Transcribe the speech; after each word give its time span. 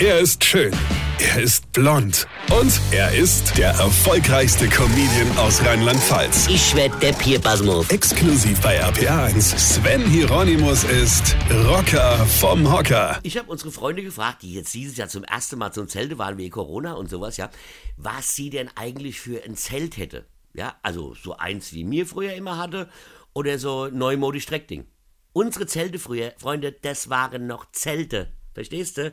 Er 0.00 0.18
ist 0.18 0.42
schön. 0.42 0.72
Er 1.20 1.40
ist 1.40 1.70
blond. 1.72 2.26
Und 2.50 2.80
er 2.90 3.14
ist 3.14 3.56
der 3.56 3.68
erfolgreichste 3.68 4.68
Comedian 4.68 5.38
aus 5.38 5.64
Rheinland-Pfalz. 5.64 6.48
Ich 6.48 6.74
werd 6.74 7.00
der 7.00 7.12
Pierpasmus. 7.12 7.88
Exklusiv 7.90 8.60
bei 8.60 8.82
RPA1. 8.82 9.56
Sven 9.56 10.04
Hieronymus 10.04 10.82
ist 10.82 11.36
Rocker 11.68 12.26
vom 12.26 12.72
Hocker. 12.72 13.20
Ich 13.22 13.38
habe 13.38 13.48
unsere 13.48 13.70
Freunde 13.70 14.02
gefragt, 14.02 14.42
die 14.42 14.54
jetzt 14.54 14.74
dieses 14.74 14.96
Jahr 14.96 15.06
zum 15.06 15.22
ersten 15.22 15.58
Mal 15.58 15.70
zum 15.70 15.86
Zelte 15.86 16.18
waren 16.18 16.38
wegen 16.38 16.50
Corona 16.50 16.94
und 16.94 17.08
sowas, 17.08 17.36
ja, 17.36 17.48
was 17.96 18.34
sie 18.34 18.50
denn 18.50 18.70
eigentlich 18.74 19.20
für 19.20 19.44
ein 19.44 19.56
Zelt 19.56 19.96
hätte. 19.96 20.26
Ja, 20.54 20.74
also 20.82 21.14
so 21.14 21.36
eins 21.36 21.72
wie 21.72 21.84
mir 21.84 22.04
früher 22.08 22.34
immer 22.34 22.58
hatte 22.58 22.88
oder 23.32 23.60
so 23.60 23.86
neumodisch 23.86 24.42
Streckding. 24.42 24.86
Unsere 25.32 25.66
Zelte 25.66 26.00
früher, 26.00 26.32
Freunde, 26.36 26.72
das 26.72 27.10
waren 27.10 27.46
noch 27.46 27.70
Zelte. 27.70 28.32
Verstehst 28.54 28.98
du? 28.98 29.12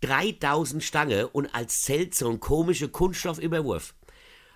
3000 0.00 0.82
Stange 0.82 1.28
und 1.28 1.54
als 1.54 1.82
Zelt 1.82 2.14
so 2.14 2.30
ein 2.30 2.40
komischer 2.40 2.88
Kunststoffüberwurf. 2.88 3.94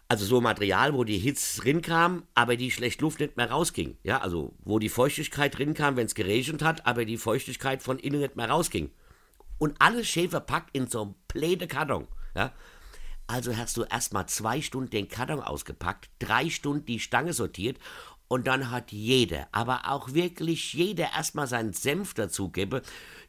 Also 0.09 0.27
so 0.27 0.41
Material, 0.41 0.95
wo 0.95 1.05
die 1.05 1.19
Hitze 1.19 1.63
drin 1.63 1.81
kam, 1.81 2.25
aber 2.35 2.57
die 2.57 2.71
schlecht 2.71 3.01
Luft 3.01 3.21
nicht 3.21 3.37
mehr 3.37 3.51
rausging. 3.51 3.97
Ja, 4.03 4.21
also 4.21 4.55
wo 4.63 4.79
die 4.79 4.91
Feuchtigkeit 4.91 5.57
drin 5.57 5.75
kam, 5.75 5.97
wenn 5.97 6.07
es 6.07 6.15
geregnet 6.15 6.63
hat, 6.63 6.87
aber 6.87 7.05
die 7.05 7.17
Feuchtigkeit 7.17 7.83
von 7.83 7.99
innen 7.99 8.21
nicht 8.21 8.37
mehr 8.37 8.51
rausging. 8.51 8.91
Und 9.59 9.77
alles 9.81 10.09
schön 10.09 10.29
verpackt 10.29 10.77
in 10.77 10.87
so 10.87 11.03
einem 11.03 11.15
pläde 11.29 11.67
Karton. 11.67 12.09
Ja. 12.37 12.53
Also 13.27 13.57
hast 13.57 13.77
du 13.77 13.85
erstmal 13.85 14.27
zwei 14.27 14.61
Stunden 14.61 14.91
den 14.91 15.09
Karton 15.09 15.41
ausgepackt, 15.41 16.11
drei 16.19 16.51
Stunden 16.51 16.85
die 16.85 17.01
Stange 17.01 17.33
sortiert 17.33 17.79
und 18.33 18.47
dann 18.47 18.71
hat 18.71 18.93
jeder, 18.93 19.47
aber 19.53 19.83
auch 19.91 20.15
wirklich 20.15 20.73
jeder 20.73 21.13
erstmal 21.15 21.47
seinen 21.47 21.75
Senf 21.75 22.15
dazugebe, 22.15 22.81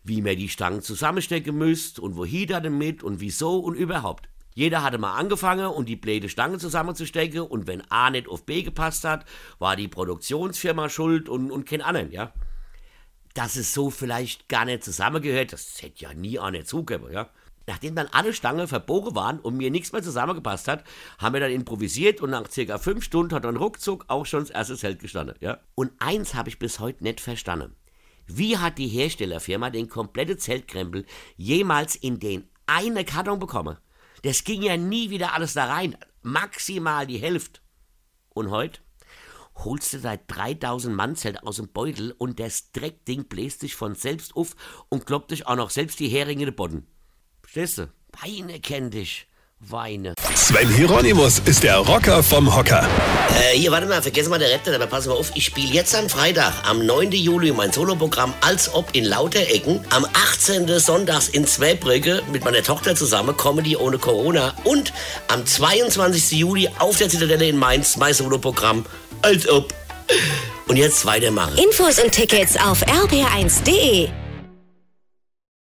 wie 0.05 0.21
man 0.21 0.37
die 0.37 0.47
Stangen 0.47 0.81
zusammenstecken 0.81 1.57
müsst 1.57 1.99
und 1.99 2.15
wohin 2.15 2.47
da 2.47 2.61
damit 2.61 3.03
und 3.03 3.19
wieso 3.19 3.59
und 3.59 3.75
überhaupt. 3.75 4.29
Jeder 4.55 4.81
hatte 4.81 4.97
mal 4.99 5.17
angefangen 5.17 5.65
und 5.65 5.89
die 5.89 5.97
blöde 5.97 6.29
Stange 6.29 6.57
zusammenzustecken 6.57 7.41
und 7.41 7.67
wenn 7.67 7.83
A 7.91 8.11
nicht 8.11 8.29
auf 8.29 8.45
B 8.45 8.63
gepasst 8.63 9.03
hat, 9.03 9.25
war 9.59 9.75
die 9.75 9.89
Produktionsfirma 9.89 10.87
schuld 10.87 11.27
und, 11.27 11.51
und 11.51 11.65
kein 11.65 11.81
anderen, 11.81 12.09
ja. 12.13 12.31
Dass 13.33 13.57
es 13.57 13.73
so 13.73 13.89
vielleicht 13.89 14.47
gar 14.47 14.63
nicht 14.63 14.85
zusammengehört, 14.85 15.51
das 15.51 15.81
hätte 15.81 16.01
ja 16.01 16.13
nie 16.13 16.39
einer 16.39 16.63
zugeben, 16.63 17.11
ja. 17.11 17.29
Nachdem 17.65 17.95
dann 17.95 18.07
alle 18.11 18.33
Stangen 18.33 18.67
verbogen 18.67 19.15
waren 19.15 19.39
und 19.39 19.55
mir 19.55 19.71
nichts 19.71 19.93
mehr 19.93 20.03
zusammengepasst 20.03 20.67
hat, 20.67 20.83
haben 21.17 21.33
wir 21.33 21.39
dann 21.39 21.51
improvisiert 21.51 22.21
und 22.21 22.31
nach 22.31 22.49
circa 22.49 22.77
fünf 22.77 23.03
Stunden 23.03 23.33
hat 23.33 23.45
dann 23.45 23.55
ruckzuck 23.55 24.05
auch 24.09 24.25
schon 24.25 24.41
das 24.41 24.49
erste 24.49 24.77
Zelt 24.77 24.99
gestanden. 24.99 25.37
Ja? 25.39 25.59
Und 25.75 25.91
eins 25.99 26.33
habe 26.33 26.49
ich 26.49 26.59
bis 26.59 26.79
heute 26.79 27.03
nicht 27.03 27.21
verstanden. 27.21 27.75
Wie 28.25 28.57
hat 28.57 28.77
die 28.77 28.87
Herstellerfirma 28.87 29.69
den 29.69 29.89
komplette 29.89 30.37
Zeltkrempel 30.37 31.05
jemals 31.35 31.95
in 31.95 32.19
den 32.19 32.49
eine 32.65 33.05
Karton 33.05 33.39
bekommen? 33.39 33.77
Das 34.23 34.43
ging 34.43 34.61
ja 34.61 34.77
nie 34.77 35.09
wieder 35.09 35.33
alles 35.33 35.53
da 35.53 35.65
rein. 35.65 35.97
Maximal 36.21 37.05
die 37.05 37.17
Hälfte. 37.17 37.59
Und 38.29 38.49
heute? 38.49 38.79
Holst 39.55 39.93
du 39.93 39.99
dein 39.99 40.19
3000 40.27 40.95
Mann 40.95 41.15
Zelt 41.15 41.43
aus 41.43 41.57
dem 41.57 41.67
Beutel 41.67 42.15
und 42.17 42.39
das 42.39 42.71
Dreckding 42.71 43.25
bläst 43.25 43.61
dich 43.61 43.75
von 43.75 43.93
selbst 43.93 44.35
auf 44.35 44.55
und 44.89 45.05
kloppt 45.05 45.31
dich 45.31 45.45
auch 45.45 45.55
noch 45.55 45.69
selbst 45.69 45.99
die 45.99 46.07
Heringe 46.07 46.43
in 46.43 46.49
den 46.49 46.55
Boden. 46.55 46.87
Verstehst 47.53 47.77
du? 47.77 47.87
Weine 48.19 48.59
kenn 48.59 48.89
dich. 48.89 49.27
Weine. 49.59 50.15
Sven 50.33 50.67
Hieronymus 50.69 51.37
ist 51.45 51.61
der 51.61 51.77
Rocker 51.77 52.23
vom 52.23 52.53
Hocker. 52.53 52.89
Äh, 53.29 53.55
hier, 53.55 53.71
warte 53.71 53.85
mal, 53.85 54.01
vergessen 54.01 54.31
mal 54.31 54.39
der 54.39 54.49
Retter, 54.49 54.73
aber 54.73 54.87
pass 54.87 55.05
mal 55.05 55.13
auf, 55.13 55.31
ich 55.35 55.45
spiele 55.45 55.71
jetzt 55.71 55.93
am 55.93 56.09
Freitag, 56.09 56.51
am 56.67 56.83
9. 56.83 57.11
Juli, 57.11 57.51
mein 57.51 57.71
Soloprogramm 57.71 58.33
Als 58.41 58.73
ob 58.73 58.95
in 58.95 59.05
Lauterecken. 59.05 59.85
Am 59.91 60.03
18. 60.31 60.79
Sonntags 60.79 61.27
in 61.29 61.45
Zweibrücke 61.45 62.23
mit 62.31 62.43
meiner 62.43 62.63
Tochter 62.63 62.95
zusammen, 62.95 63.37
Comedy 63.37 63.77
ohne 63.77 63.99
Corona. 63.99 64.55
Und 64.63 64.91
am 65.27 65.45
22. 65.45 66.39
Juli 66.39 66.67
auf 66.79 66.97
der 66.97 67.09
Zitadelle 67.09 67.49
in 67.49 67.57
Mainz, 67.57 67.97
mein 67.97 68.15
Soloprogramm 68.15 68.83
Als 69.21 69.47
ob. 69.47 69.71
Und 70.67 70.77
jetzt 70.77 71.05
weitermachen. 71.05 71.55
Infos 71.59 71.99
und 71.99 72.13
Tickets 72.13 72.57
auf 72.57 72.81
rb1.de. 72.87 74.22